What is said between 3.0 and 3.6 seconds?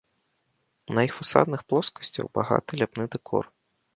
дэкор.